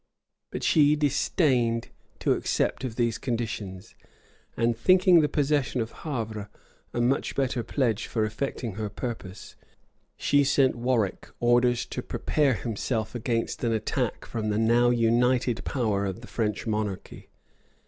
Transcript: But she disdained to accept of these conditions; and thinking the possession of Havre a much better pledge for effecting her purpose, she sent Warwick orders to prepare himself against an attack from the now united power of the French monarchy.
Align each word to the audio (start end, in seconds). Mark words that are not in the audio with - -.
But 0.49 0.63
she 0.63 0.95
disdained 0.95 1.89
to 2.21 2.31
accept 2.33 2.83
of 2.83 2.95
these 2.95 3.19
conditions; 3.19 3.93
and 4.57 4.75
thinking 4.75 5.19
the 5.19 5.29
possession 5.29 5.79
of 5.79 5.91
Havre 5.91 6.49
a 6.91 6.99
much 6.99 7.35
better 7.35 7.61
pledge 7.61 8.07
for 8.07 8.25
effecting 8.25 8.71
her 8.77 8.89
purpose, 8.89 9.55
she 10.17 10.43
sent 10.43 10.73
Warwick 10.75 11.29
orders 11.39 11.85
to 11.85 12.01
prepare 12.01 12.55
himself 12.55 13.13
against 13.13 13.63
an 13.63 13.73
attack 13.73 14.25
from 14.25 14.49
the 14.49 14.57
now 14.57 14.89
united 14.89 15.63
power 15.65 16.05
of 16.07 16.21
the 16.21 16.27
French 16.27 16.65
monarchy. 16.65 17.29